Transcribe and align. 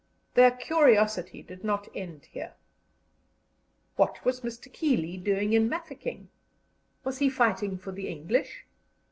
Their 0.33 0.49
curiosity 0.49 1.43
did 1.43 1.63
not 1.63 1.87
end 1.93 2.25
here. 2.31 2.55
What 3.97 4.25
was 4.25 4.41
Mr. 4.41 4.73
Keeley 4.73 5.15
doing 5.15 5.53
in 5.53 5.69
Mafeking? 5.69 6.29
Was 7.03 7.19
he 7.19 7.29
fighting 7.29 7.77
for 7.77 7.91
the 7.91 8.07
English? 8.07 8.65